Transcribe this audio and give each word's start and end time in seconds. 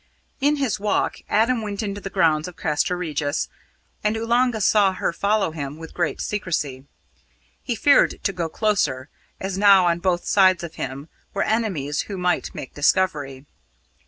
In 0.39 0.55
his 0.55 0.79
walk, 0.79 1.17
Adam 1.29 1.61
went 1.61 1.83
into 1.83 2.01
the 2.01 2.09
grounds 2.09 2.47
of 2.47 2.55
Castra 2.57 2.97
Regis, 2.97 3.47
and 4.03 4.17
Oolanga 4.17 4.59
saw 4.59 4.93
her 4.93 5.13
follow 5.13 5.51
him 5.51 5.77
with 5.77 5.93
great 5.93 6.19
secrecy. 6.19 6.85
He 7.61 7.75
feared 7.75 8.15
to 8.23 8.33
go 8.33 8.49
closer, 8.49 9.09
as 9.39 9.59
now 9.59 9.85
on 9.85 9.99
both 9.99 10.25
sides 10.25 10.63
of 10.63 10.73
him 10.73 11.07
were 11.35 11.43
enemies 11.43 12.01
who 12.09 12.17
might 12.17 12.49
make 12.55 12.73
discovery. 12.73 13.45